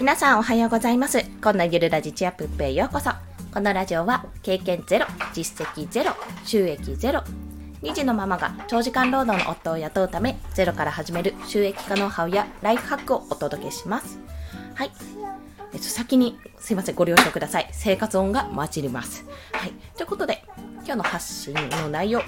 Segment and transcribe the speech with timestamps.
[0.00, 1.22] 皆さんおはようございます。
[1.42, 3.10] こんなゆるラジチアップへようこそ。
[3.52, 6.12] このラジオは経験ゼロ、実績ゼロ、
[6.42, 7.22] 収益ゼロ。
[7.82, 14.18] 2児のママが長時間労働の夫を雇うため、ゼロから始める収益化ノウハウやライフハックをお届けします。
[14.74, 14.90] はい。
[15.74, 17.68] えっと、先にすいません、ご了承ください。
[17.70, 19.26] 生活音が混じります。
[19.52, 19.72] はい。
[19.98, 20.42] ということで、
[20.90, 22.20] 今日の発信の内容、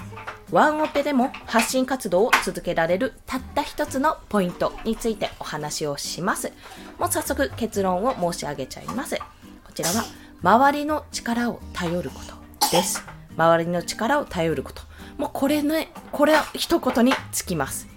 [0.49, 6.53] ワンオペでも発信活動を続けられるたった一つのポイントについてお話をします。
[6.97, 9.17] もう早速結論を申し上げちゃいます。
[9.65, 10.05] こちらは、
[10.41, 13.03] 周りの力を頼ることです。
[13.35, 14.81] 周りの力を頼ること。
[15.17, 17.89] もうこれね、これは一言につきます。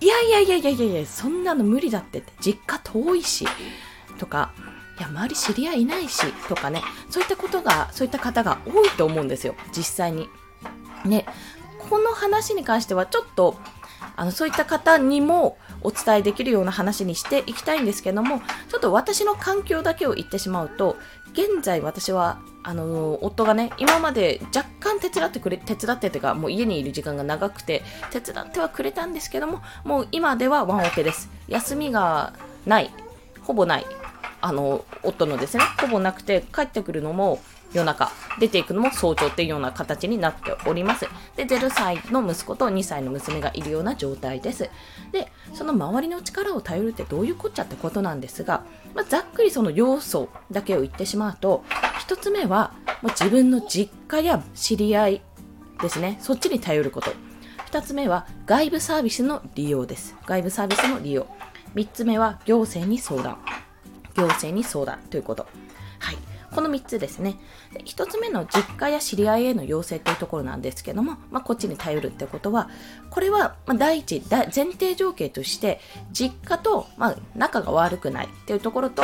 [0.00, 3.48] いやいやいやいやいやいや、そんなの無理だってって、実家遠いし、
[4.20, 4.52] とか、
[4.98, 10.28] いや、周り知り合いいないし、とかね、そういったことが、そういった方が多いと思うんですよ、実際に。
[11.04, 11.24] ね、
[11.88, 13.56] この話に関してはちょっと、
[14.16, 20.96] あの、そういった方にもお伝えできるような話にしていきたいんですけども、ちょっと私の環境だけを言ってしまうと、
[21.32, 31.30] 現在私は、あの、夫がね、今まで若干手伝ってくれ、手伝ってというか、もう家にいる時間が長くて、手伝ってはくれたんですけども、もう今ではワンオペです。
[31.46, 32.32] 休みが
[32.66, 32.90] ない。
[33.42, 33.86] ほぼない。
[34.40, 37.40] あの、夫のですね、ほぼなくて、帰ってくるのも
[37.72, 41.06] 夜中、出ていくのも早朝っていうような形になっております。
[41.36, 44.70] で、0歳の息子と2歳の娘がいるような状態です。
[45.12, 51.64] で、その周りの力を頼るってどういうこっちゃってことなんですが、まあ、ざっくりその要素だけを言ってしまうと、
[51.98, 52.72] 一つ目は、
[53.02, 55.22] もう自分の実家や知り合い
[55.82, 57.12] ですね、そっちに頼ること。
[57.66, 60.16] 二つ目は、外部サービスの利用です。
[60.24, 61.26] 外部サービスの利用。
[61.74, 63.38] 三つ目は、行政に相談。
[64.14, 65.46] 行政に相談ということ。
[65.98, 66.18] はい。
[66.50, 67.36] この3つですね。
[67.72, 72.70] で1つ目の実家や知り合いへの要請というところなんですけども、まあ、こっちに頼るってことは、
[73.10, 79.02] これはま第一、前提条件として、実家と、まあ、仲が悪くないっていうところと、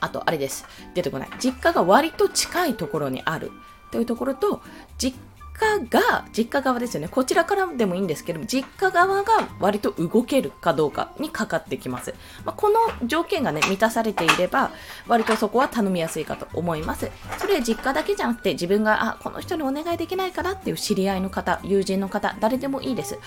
[0.00, 0.66] あと、あれです。
[0.94, 1.28] 出てこない。
[1.38, 3.50] 実家が割と近いところにある
[3.90, 4.62] というところと、
[4.98, 5.18] 実
[5.54, 7.08] 家が、実家側ですよね。
[7.08, 12.14] こちらからでもいいんですけど、実家側が割と動けるかどうかにかかってきます。
[12.44, 14.70] まあ、この条件がね、満たされていれば、
[15.06, 17.10] 割とそこは頼みやすいかと思います。
[17.38, 23.18] それは実家だけじゃなくて、自分が、あ、この人にお願いできないかなっていう知り合いの方、友人の方、誰でもいいです。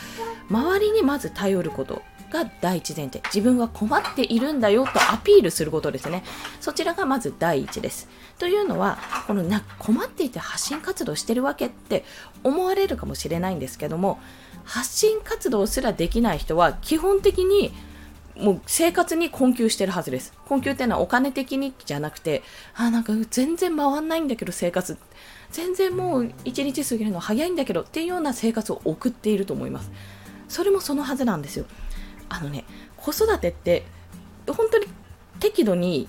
[0.49, 2.01] 周りにまず頼ること。
[2.31, 6.23] が第一前提自分は困っているんだよとアピールすることですね
[6.59, 8.07] そちらがまず第一です
[8.38, 12.03] というのはこのな困っていて発信活動してるわけって
[12.43, 14.19] 思われるかもしれないんですけども
[14.63, 17.73] 発信活動すらできない人は基本的に
[18.39, 20.33] もう生活に困窮してるはずです。
[20.45, 22.44] 困窮っていうのはお金的にじゃなくて、
[22.75, 24.97] あ、なんか全然回んないんだけど生活。
[25.51, 29.91] 全然もう一日過ぎるの早いんだけどっていうような生活を送っていると思います。
[30.47, 31.65] それもそのはずなんですよ。
[32.29, 32.65] あのね、
[32.97, 33.85] 子育てって
[34.47, 34.88] 本当に
[35.39, 36.07] 適度に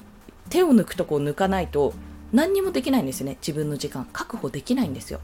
[0.49, 1.93] 手を抜くとこを抜かないと
[2.33, 3.37] 何にもできないんですよね。
[3.41, 5.21] 自分の時間確保できないんですよ。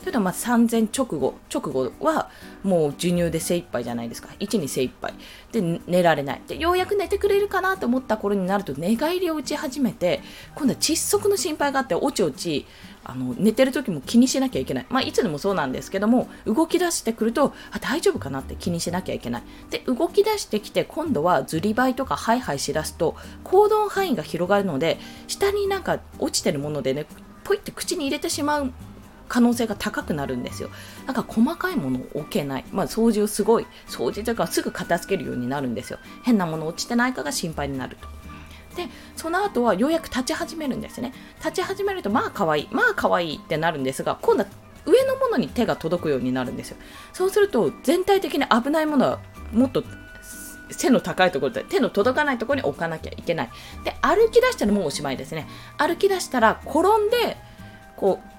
[0.00, 2.30] というのはまあ3000直後、直後は
[2.62, 4.28] もう授乳で精一杯じゃないですか。
[4.40, 5.14] 1に精一杯。
[5.52, 6.42] で、寝られない。
[6.46, 10.20] で、ようやく寝てくれるかなと思った頃になると寝返りを打ち始めて、
[10.54, 12.66] 今度は窒息の心配があって、おちおち、
[13.04, 14.86] あの、寝てる時も気にしなきゃいけない。
[14.88, 19.42] まあ、いつでもそうなんですけども、動き出してくると、あ、大丈夫かなって気にしなきゃいけない。
[19.70, 27.06] で、動き出してきて、今度はずりばいとかハイハイしだすと、行動範囲が広がるので、下になんか落ちてるものでね、
[27.44, 28.72] ポイって口に入れてしまう
[29.30, 30.70] 可能性が高くなるんですよ。
[31.06, 32.64] だから細かいものを置けない。
[32.72, 36.00] まあ掃除をすごい、掃除というかすぐ片付けるようになるんですよ。
[36.24, 38.08] 変なもの落ちてないかが心配になると。
[38.76, 41.14] で、その後はようやく立ち始めるんですね。
[41.38, 44.50] 立ち始めると、まあ可愛い、まあ可愛いってなるんですが、今度は
[44.84, 46.76] 上のものに手が届くようになるんですよ。
[47.12, 49.20] そうすると、全体的に危ないものは
[49.52, 49.84] もっと
[50.72, 53.50] 背の高いところで手の届かないところに置かなきゃいけない。
[53.84, 55.46] で、歩き出したらもうおしまいですね。
[55.78, 57.36] 歩き出したら転んで、
[57.96, 58.29] こう、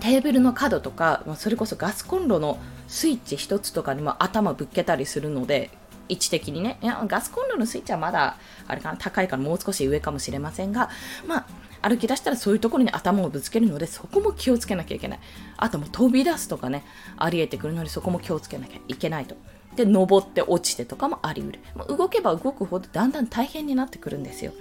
[0.00, 5.70] テーブルの角とか、それこそガスコンロのスイッチ一つとかにも頭ぶっけたりするので、
[6.08, 6.78] 位置的にね。
[6.82, 8.36] いや、ガスコンロのスイッチはまだ、
[8.66, 10.88] あれかな、高いからもう少し上かもしれませんが、
[11.26, 11.46] まあ、
[11.82, 15.20] 歩き出したらそういうところに頭をぶつけるので、そこも気をつけなきゃいけない。
[15.56, 16.84] あともう飛び出すとかね、
[17.16, 19.36] あり得てくるので、そこも気をつけなきゃいけないと。
[19.76, 21.52] で、登って落ちてとかもあり得
[21.88, 21.96] る。
[21.96, 24.52] 動けば動くほどだんだん大変になってくるんですよ。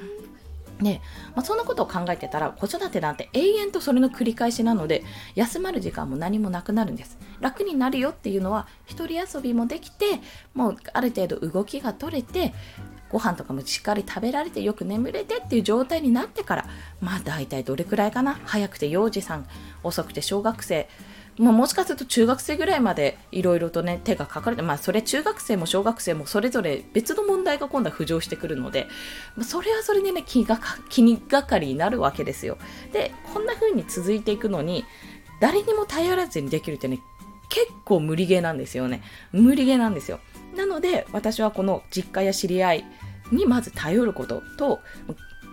[0.80, 1.02] ね
[1.36, 5.04] まあ、そんなことを考えてたら子育てなんて永遠とそれの繰り返しなので
[5.36, 7.18] 休まる時間も何もなくなるんです。
[7.40, 10.06] 楽になるよっていうのは一人遊びもできて
[10.54, 12.54] もうある程度動きが取れて
[13.10, 16.66] ご飯とかもしっかり食べられてよく眠れてっていう状態になってから
[17.00, 18.40] まあ大体どれくらいかな。
[18.46, 19.48] 早くて幼児さん
[19.84, 20.90] 遅くて小学生
[21.38, 28.88] まあ、もしかすると中学生ぐらいまでいろいろとね手がかかるまあそれ中学生も小学生もそれぞれ別の問題が今度は浮上してくるので、
[29.36, 32.58] まあ、それはそれでね気が気にがかりになるわけですよ。
[32.92, 34.86] でこんな風に続いていくのに
[35.40, 37.00] 誰にも頼らずにできるってね
[37.50, 39.04] 結構無理ゲーなんですよね。
[39.32, 40.20] 無理ゲーなんですよ。
[40.56, 42.86] なので私はこの実家や知り合い
[43.32, 44.80] にまず頼ることと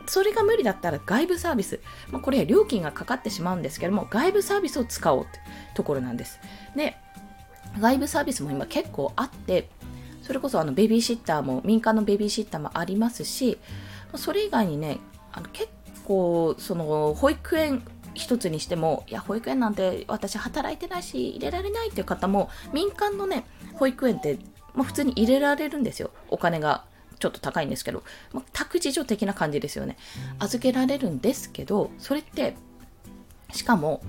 [0.07, 1.81] それが無理だったら外部サービス、
[2.11, 5.41] まあ、これは料金がかかってしまうんですけども外部サービスを使おうって
[5.75, 6.41] ところなんです。
[6.77, 6.97] で
[7.81, 9.69] 外部サービスも今結構あって
[10.23, 13.59] それこそあのベビーシッターも民間のベビーシッターもありますし
[14.15, 14.99] それ以外にね
[15.33, 15.69] あの結
[16.05, 17.83] 構その保育園
[18.15, 24.39] 一つにしてもいや保育園なんて私働いてないし入れられないっていう方も民間のね保育園って、
[24.75, 26.11] まあ、普通に入れられるんですよ。
[26.29, 26.85] お金が
[27.25, 28.03] ちょっと高いんですけど、
[28.35, 29.97] まあ、託児所的な感じですよね。
[30.39, 32.55] 預けられるんですけど、それって、
[33.51, 34.03] しかも、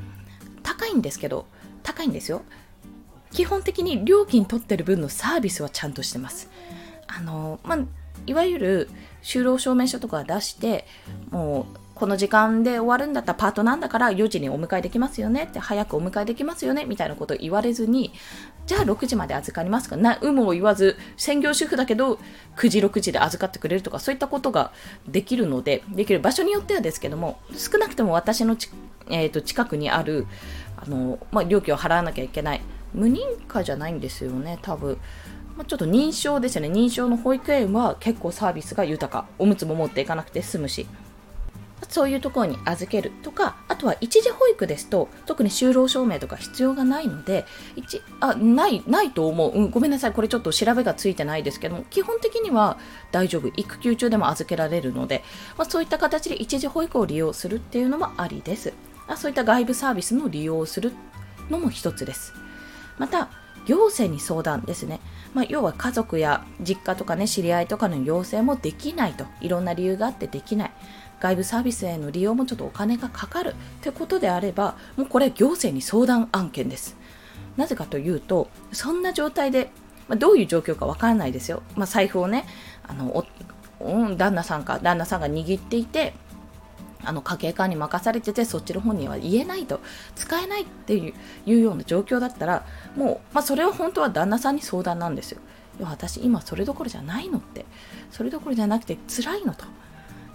[0.63, 1.45] 高いんですけど、
[1.81, 2.41] 高いんですよ。
[3.31, 6.49] 基本的に料金取ってる分のサービスはちゃんとしてます。
[7.07, 7.79] あの、まあ、
[8.27, 8.89] いわゆる
[9.23, 10.85] 就労証明書とか出して、
[11.29, 18.11] もうこの時間で終わるんだったらパートなんだから4時にお迎えできますよねって早くお迎えできますよねみたいなことを言われずに
[18.65, 22.19] じゃあ6時まで預かりますかな有無を言わず専業主婦だけど
[22.57, 24.73] 9時6時で預かってくれるとかそういったことが
[25.07, 28.57] できるのでできる場所によってはですけども少なくとも私の
[29.07, 30.25] えー、と近くにある
[30.77, 32.61] あの、まあ、料金を払わなきゃいけない
[32.93, 34.97] 無認可じゃないんですよね多分。
[35.55, 36.69] まあ、ちょっと認証ですよね。
[36.69, 39.27] 認証の保育園は結構サービスが豊か。
[39.37, 40.85] おむつも持っていかなくて済むし。
[41.89, 47.45] そういうところに預けるとか、あとは一時保育ですと、特に就労証明とか必要がないので、
[47.75, 49.69] 一あない、ないと思う、うん。
[49.69, 52.77] ごめんなさい、これちょっと調べがついてないですけども、基本的には
[53.11, 53.47] 大丈夫。
[53.55, 55.23] 育休中でも預けられるので、
[55.57, 58.73] まあ、そういった形で一時保育を利用するっていうのもありです。
[59.07, 60.91] あそういった外部サービスの利用をする
[61.49, 62.33] のも一つです。
[62.97, 63.29] また、
[63.65, 64.99] 行政に相談ですね。
[65.33, 69.25] まあ、要は家族や実家とかね、知り合いとかの要請もできないと。
[69.41, 70.71] いろんな理由があってできない。
[71.19, 76.95] 外部サービスへの利用もちょっとお金がかかるってことであればもうこれ行政に相談案件です。
[77.57, 79.71] なぜかというとそんな状態で、
[80.07, 82.45] まあ、どういう状況かわからないですよ、まあ、財布をね
[82.85, 83.25] あの
[83.79, 86.13] うん、旦那さんか旦那さんが握っていて
[87.03, 89.79] あの家計管に任されててそっちの本には言えないと
[90.15, 91.13] 使えないっていう
[91.45, 92.65] いうような状況だったら
[92.95, 95.39] もう、まあ、それは本当は旦那さんに相談なんですよ。
[95.81, 97.65] 私今それどころじゃないのって
[98.09, 99.65] それどころじゃなくて辛いのと。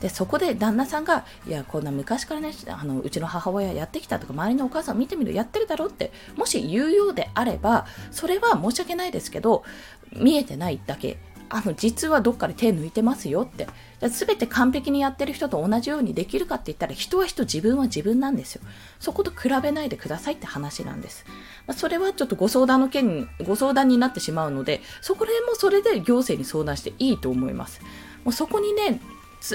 [0.00, 9.64] でそこで旦那さんがいやこんな昔からねあのうちの母親やってきたとか周りのお母さん見てみるやってるだろうってもし言うようであればそれは申し訳ないですけど
[10.12, 11.18] 見えてないだけ。
[11.52, 13.66] あの実はどっかで手抜いてますよって。
[14.08, 18.62] 全て完璧にやってる人と同じようにできるかって言ったら人は人自分は自分なんですよ。
[18.98, 21.24] そこと比べないでくださいって話なんです、
[21.66, 27.80] まあ、それはちょっとご相談の件ご相談になってしまうのでそこでもそれで行政に相談していいと思います。
[28.24, 29.00] もうそこにね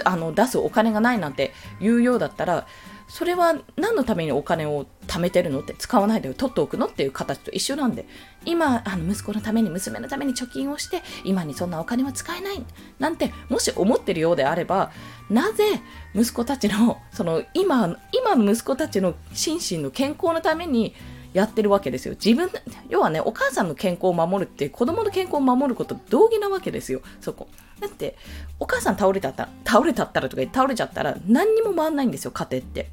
[0.03, 2.67] あの出すお金がないなんて言うようだったら
[3.07, 5.59] それは何のためにお金を貯めてるの？
[5.59, 6.87] って使わないで取っておくの？
[6.87, 8.07] っていう形と一緒なんで。
[8.45, 12.65] 今あの息子のために娘のために貯金をして今にそんなお金は使えない。
[12.97, 14.91] なんてもし思ってるようであれば
[15.29, 15.81] なぜ
[16.15, 20.95] 息子たちのその今今の息子たちの心身の健康のために
[21.35, 22.13] やってるわけですよ。
[22.13, 22.49] 自分、
[22.87, 27.49] 要はね、お母さんの健康を守るって子供の健康を守ること同義なわけですよ、そこ。
[27.81, 28.15] だって、
[28.57, 32.89] お母さん倒れたったら、倒れたったらとか言って倒れちゃったら何にも回んないんですよ、家庭って。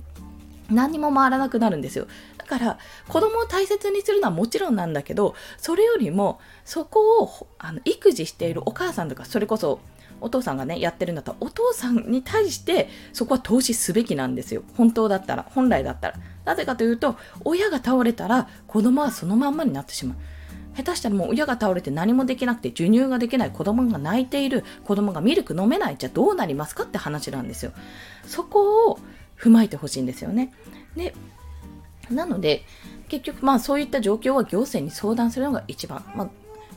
[0.70, 2.08] 何にも回らなくなるんですよ。
[2.36, 9.78] だから、子供を大切にするのはもちろんなんだけど、それよりも、そこを、あの、育児しているお母さんとか、それこそ、
[10.20, 14.64] お父さんがね、やってるんだったら、お父さんに対して、そこは投資すべきなんですよ。
[14.76, 16.14] 本当だったら、本来だったら。
[16.44, 20.16] なぜかというと、親が倒れたら、子供はそのまんまになってしまう。
[20.74, 27.72] 下手したらもう親が倒れて何もできなくて授乳ができない子供が泣いている子供がミルク飲めないじゃどうなりますかって話なんですよ。
[28.26, 28.98] そこを
[29.38, 30.54] 踏まえてほしいんですよね。
[30.96, 31.14] で
[32.10, 32.64] なので
[33.08, 36.30] 結局まあそういった状況は行政に相談するのが一番、まあ、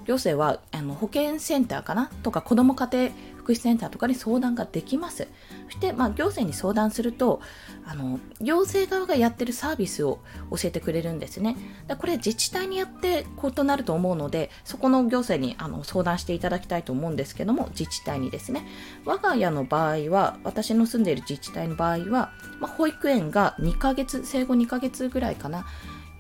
[0.06, 2.12] 行政はあの保健センターかな？
[2.22, 3.12] とか子ども家庭
[3.46, 5.28] 福祉センターとかに相談ができます。
[5.68, 7.42] そして、まあ、行政に相談すると
[7.86, 11.56] あの、行政側がやってるサービスを教えてくれるんですね。
[12.00, 18.66] これ自治体によって異なると思うので、そこの行政にあの相談していただきたいと思うんですけども、自治体にですね。
[19.06, 25.68] 我が家の場合は、私の住んでいる自治体の場合は、まあ、保育園が2ヶ月、生後2ヶ月ぐらいかな。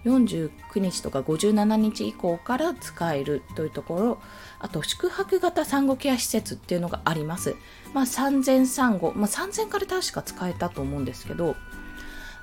[0.05, 4.17] 49日とか57日以降から使えるというところ
[4.59, 7.55] あと宿泊型産後ケア施設っていうのがあります、
[7.93, 11.55] まあ、産前産後、まあ、産前から確か使えたと思うんですけど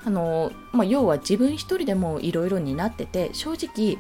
[0.04, 3.98] あの、まあ、要は自分一人でもいろいろになってて正直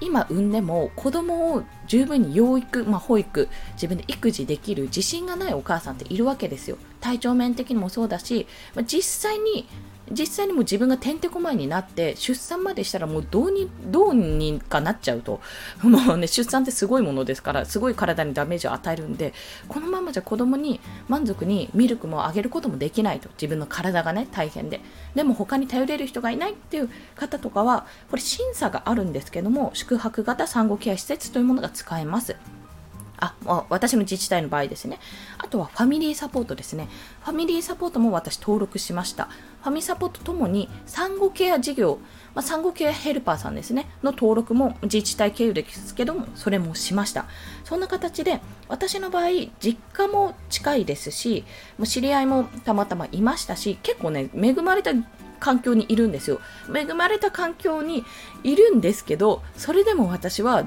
[0.00, 6.76] 今産んでも子供を十分に養育、まあ、保育自分で育児できる自信がないお母さんっているわけですよ。
[7.00, 9.68] 体調面的にもそうだし、まあ、実際に
[10.10, 15.40] 実際にも自分がてんてこまいになって出産までしたらもうどうにどうにかなっちゃうと。
[15.82, 19.32] もうね出産ってすごいものですからすごい体にダメージを与えるんで
[19.68, 23.28] このままじゃ子供に満足にミルクもあげることもできないと。
[23.30, 24.80] 自分の体がね大変で。
[25.14, 32.36] でも他に頼れる人がいないっていう方とかはこれ審査があるんですけども宿泊型産後ケア施設というものが使えます。
[33.46, 34.98] あ、私の自治体の場合ですね。
[35.38, 36.88] あとはファミリーサポートですね。
[37.22, 39.28] ファミリーサポートも私登録しました。
[39.62, 41.98] ファミサポートともに産後ケア事業、
[42.34, 47.26] まあ、産後ケアヘルパーさんですね、の登録も自治体経由ですけども、それもしました。
[47.64, 49.28] そんな形で、私の場合、
[49.60, 51.44] 実家も近いですし、
[51.78, 54.92] もう知り合いもたまたまいましたし、結構ね、恵まれた
[55.40, 56.40] 環境にいるんですよ。
[56.74, 58.04] 恵まれた環境に
[58.42, 60.64] いるんですけど、それでも私は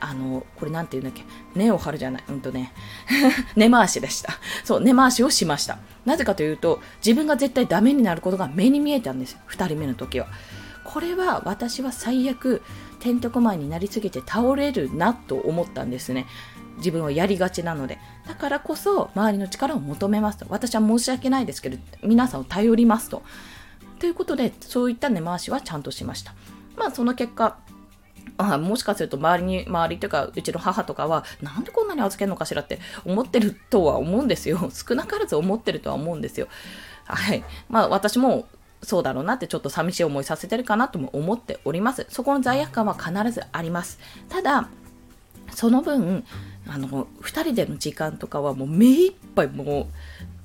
[0.00, 2.72] あの、これなんて言うんだっけ、根を張るじゃない、うんとね、
[3.56, 4.34] 根回しでした。
[4.64, 5.78] そう、根回しをしました。
[6.04, 10.26] なぜかというと、自分が絶対ダメになることが目に見えたんですよ、2人目の時は。
[10.84, 12.62] これは私は最悪、
[12.98, 16.26] てんてこまいになりすぎて倒れるなと思ったんですね。
[16.78, 17.98] 自分はやりがちなので。
[18.26, 20.46] だからこそ、周りの力を求めますと。
[20.48, 23.22] 私は申し訳ないですけど、皆さんを頼りますと。
[23.98, 26.34] ということで、そういった根回しはちゃんとしました。
[26.76, 27.58] まあ、その結果、
[28.40, 34.70] あもしかすると周りに、周りというか、うちの母とかは、なんでこんなに預けるのかしらって思ってるとは思うんですよ。
[34.72, 36.48] 少なからず思ってるとは思うんですよ。
[37.04, 37.44] はい。
[37.68, 38.46] まあ私も
[38.82, 42.06] そうだろうなってちょっと寂しい思いさせてるかなとも思っております。
[42.08, 43.98] そこの罪悪感は必ずあります。
[44.28, 44.68] ただ、
[45.54, 46.24] その分、
[46.66, 49.86] あの、2人での時間とかはもう目いっぱいもう、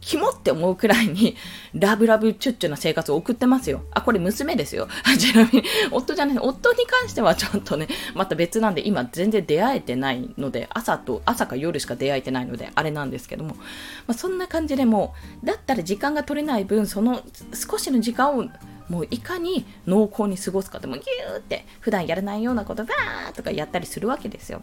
[0.06, 1.36] キモって思うくらいに、
[1.74, 3.82] ラブラブチュッチュな生活を送ってますよ。
[3.92, 4.88] あ、これ娘ですよ。
[5.18, 13.64] ちなみに、夫じゃない、夫に関してはちょっとね、また別なんで、今全然出会えてないので、朝と、朝か夜しか出会えてないので、あれなんですけども、ま
[14.10, 18.46] あ、そんな感じでもだったら時間が取れない分、その少しの時間を
[18.90, 24.62] もういかに濃厚に過ごすかでもギューって普段やらないようなことバーとかやったりするわけですよ。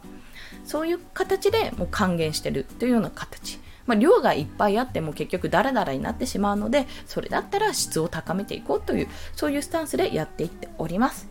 [0.64, 3.58] そういう形でもう還元してるというような形。
[3.86, 11.28] まあ、量がいっぱいあっても結局ダラダラになってしまうのでそれだったら質を高めていこうというそういうスタンスでやっていっております。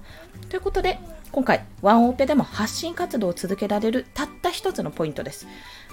[0.50, 1.00] ということで
[1.32, 5.48] 今回ワンオペでも発信活動を続けられるたった一つのポイントです。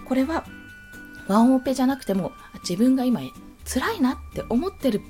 [0.06, 0.44] これは
[1.28, 2.32] ワンオペじゃなくても
[2.68, 3.20] 自分が今
[3.64, 5.02] 辛いなって思ってる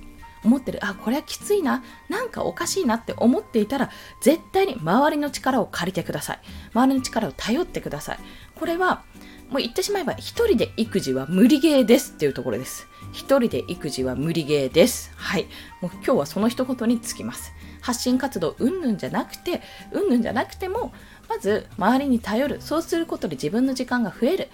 [0.44, 3.90] 思ってるあこれはきついななんかおかしいなって思っていたら
[4.20, 6.40] 絶対に周りの力を借りてください。
[6.74, 8.18] 周りの力を頼ってください。
[8.54, 9.02] これは
[9.50, 12.86] もう言ってしまえば、一人で育児は無理ゲーですっていうところです。
[13.12, 15.10] 一人で育児は無理ゲーです。
[15.16, 15.46] はい。
[15.80, 17.52] もう今日はその一言につきます。
[17.80, 19.62] 発信活動うんぬんじゃなくて、
[19.92, 20.92] うんぬんじゃなくても、
[21.28, 22.60] まず周りに頼る。
[22.60, 24.48] そうすることで自分の時間が増える。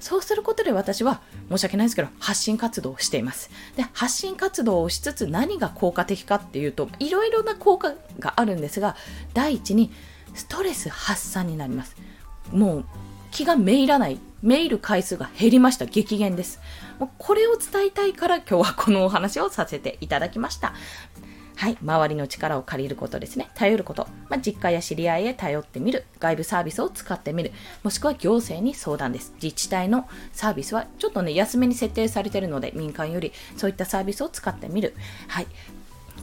[0.00, 3.50] そうすることで私は申し訳ないですけど発信活動をしています。
[3.76, 8.96] で、発信活動をしつつ何が効果的かっていうと、いろいろな効果があるんですが、
[9.34, 9.92] 第一に
[10.34, 11.96] ストレス発散になります。
[12.52, 12.84] もう
[13.30, 15.86] 気がめいらないメール回数が減りました。
[15.86, 16.60] 激減です。
[16.98, 20.74] もうこれを伝えたいから今日はこのお話をさせていただきました。
[21.56, 21.78] はい。
[21.82, 23.50] 周りの力を借りることですね。
[23.56, 24.06] 頼ること。
[24.28, 26.04] まあ、実家や知り合いへ頼ってみる。
[26.20, 27.50] 外部サービスを使ってみる。
[27.82, 29.34] もしくは行政に相談です。
[29.42, 34.94] 自治体のサービスはちょっとね、安めに設定されているので、民間よりそういったサービスを使ってみる。
[35.26, 35.48] はい。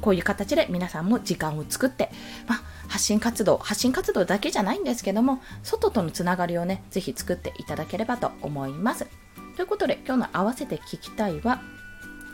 [0.05, 2.12] こういう形で皆さんも時間を作って、
[2.47, 9.07] まあ、発信活動、発信活動だけじゃないんですけども、外とのつながりをね、ぜひ作っていただければと思います。
[9.55, 11.59] ということで、今日の合わせて聞きたいは、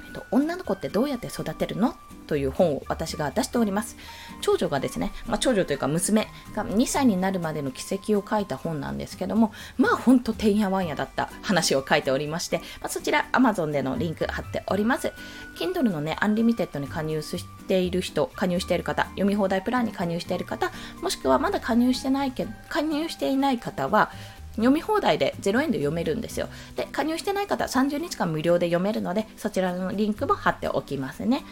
[0.05, 1.95] えっと、女の子ってどうやって育てるの？
[2.31, 3.97] という本を私が出しております。
[4.39, 15.11] 長女がですね、まあ、長女というか娘が2歳になるまでの軌跡を書いた本なんですけども、まあほんとてんやわんやだった話を書いておりまして、まあ、そちら Amazon でのリンク貼っております。
[15.59, 20.71] Kindle のね、 Unlimited に加入している人、加入している方、読み放題プランに加入している方、
[21.01, 24.09] もしくはまだ加入してないけ、加入していない方は、
[24.55, 26.49] 読み放題で0円で読めるんですよ。
[26.75, 31.43] で、加入してない方、30日間無料で読めるので、そちらのリンクも貼っておきますね。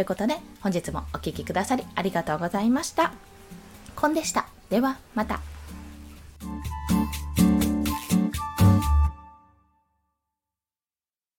[0.00, 3.12] ということで、本日もお聴きくださりありがとうございました。
[3.94, 4.46] コンでした。
[4.70, 5.42] では、また。